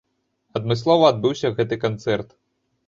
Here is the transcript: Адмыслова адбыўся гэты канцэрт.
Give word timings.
Адмыслова 0.59 1.11
адбыўся 1.13 1.55
гэты 1.61 1.81
канцэрт. 1.89 2.29